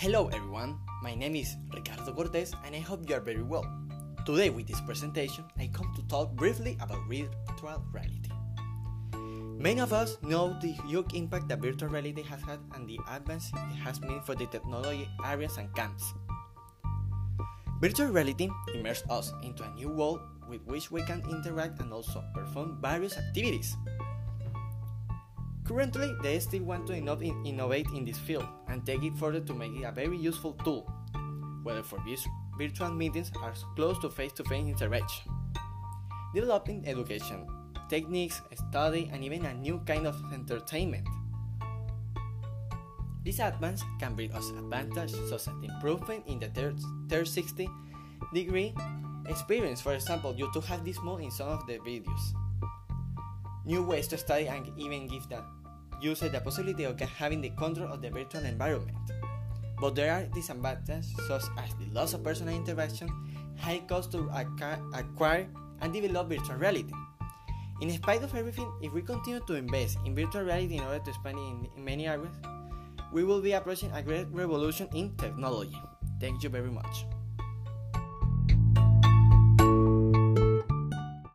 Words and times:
Hello 0.00 0.28
everyone, 0.32 0.78
my 1.02 1.14
name 1.14 1.36
is 1.36 1.56
Ricardo 1.74 2.14
Cortez 2.14 2.54
and 2.64 2.74
I 2.74 2.78
hope 2.78 3.06
you 3.06 3.14
are 3.16 3.20
very 3.20 3.42
well. 3.42 3.66
Today 4.24 4.48
with 4.48 4.66
this 4.66 4.80
presentation, 4.80 5.44
I 5.58 5.68
come 5.74 5.92
to 5.94 6.00
talk 6.08 6.32
briefly 6.32 6.78
about 6.80 7.04
virtual 7.06 7.84
reality. 7.92 8.32
Many 9.12 9.78
of 9.78 9.92
us 9.92 10.16
know 10.22 10.56
the 10.62 10.72
huge 10.88 11.12
impact 11.12 11.48
that 11.48 11.60
virtual 11.60 11.90
reality 11.90 12.22
has 12.22 12.40
had 12.40 12.60
and 12.74 12.88
the 12.88 12.98
advance 13.10 13.52
it 13.52 13.76
has 13.76 14.00
made 14.00 14.24
for 14.24 14.34
the 14.34 14.46
technology 14.46 15.06
areas 15.22 15.58
and 15.58 15.68
camps. 15.74 16.14
Virtual 17.82 18.08
reality 18.08 18.48
immerses 18.72 19.04
us 19.10 19.34
into 19.42 19.64
a 19.64 19.74
new 19.74 19.90
world 19.90 20.20
with 20.48 20.64
which 20.64 20.90
we 20.90 21.02
can 21.02 21.22
interact 21.28 21.78
and 21.78 21.92
also 21.92 22.24
perform 22.32 22.78
various 22.80 23.18
activities. 23.18 23.76
Currently, 25.70 26.16
they 26.20 26.40
still 26.40 26.64
want 26.64 26.88
to 26.88 26.96
innovate 26.96 27.86
in 27.94 28.04
this 28.04 28.18
field 28.18 28.44
and 28.66 28.84
take 28.84 29.04
it 29.04 29.14
further 29.14 29.38
to 29.38 29.54
make 29.54 29.70
it 29.70 29.84
a 29.84 29.92
very 29.92 30.18
useful 30.18 30.54
tool, 30.64 30.82
whether 31.62 31.84
for 31.84 32.02
virtual 32.58 32.90
meetings 32.90 33.30
or 33.40 33.54
close 33.76 33.96
to 34.00 34.10
face 34.10 34.32
to 34.32 34.42
face 34.50 34.66
interaction. 34.66 35.30
Developing 36.34 36.82
education, 36.88 37.46
techniques, 37.88 38.42
study, 38.52 39.08
and 39.12 39.22
even 39.22 39.46
a 39.46 39.54
new 39.54 39.78
kind 39.86 40.08
of 40.08 40.20
entertainment. 40.34 41.06
This 43.24 43.38
advance 43.38 43.84
can 44.00 44.16
bring 44.16 44.32
us 44.32 44.50
advantages 44.50 45.30
such 45.30 45.46
as 45.46 45.54
improvement 45.62 46.24
in 46.26 46.40
the 46.40 46.48
360 46.48 47.70
degree 48.34 48.74
experience. 49.28 49.80
For 49.80 49.94
example, 49.94 50.34
YouTube 50.34 50.64
have 50.64 50.84
this 50.84 50.98
mode 51.00 51.22
in 51.22 51.30
some 51.30 51.48
of 51.48 51.64
the 51.68 51.78
videos. 51.78 52.34
New 53.64 53.84
ways 53.84 54.08
to 54.08 54.18
study 54.18 54.48
and 54.48 54.66
even 54.76 55.06
give 55.06 55.28
that 55.28 55.44
user 56.00 56.28
the 56.28 56.40
possibility 56.40 56.84
of 56.84 56.98
having 57.00 57.40
the 57.40 57.50
control 57.50 57.92
of 57.92 58.02
the 58.02 58.10
virtual 58.10 58.44
environment. 58.44 58.96
But 59.80 59.94
there 59.94 60.12
are 60.12 60.24
disadvantages 60.34 61.14
such 61.26 61.44
as 61.58 61.74
the 61.80 61.86
loss 61.92 62.12
of 62.12 62.22
personal 62.22 62.54
interaction, 62.54 63.08
high 63.58 63.82
cost 63.88 64.12
to 64.12 64.28
acquire 64.92 65.48
and 65.80 65.92
develop 65.92 66.28
virtual 66.28 66.56
reality. 66.56 66.92
In 67.80 67.90
spite 67.90 68.22
of 68.22 68.34
everything, 68.34 68.70
if 68.82 68.92
we 68.92 69.00
continue 69.00 69.40
to 69.46 69.54
invest 69.54 69.96
in 70.04 70.14
virtual 70.14 70.42
reality 70.42 70.76
in 70.76 70.84
order 70.84 70.98
to 70.98 71.10
expand 71.10 71.38
in, 71.38 71.68
in 71.76 71.84
many 71.84 72.06
areas, 72.06 72.34
we 73.12 73.24
will 73.24 73.40
be 73.40 73.52
approaching 73.52 73.90
a 73.92 74.02
great 74.02 74.26
revolution 74.30 74.88
in 74.94 75.16
technology. 75.16 75.80
Thank 76.20 76.42
you 76.42 76.50
very 76.50 76.70
much. 76.70 77.06